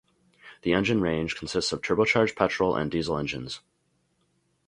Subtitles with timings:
[0.63, 3.59] The engine range consists of turbocharged petrol and diesel engines.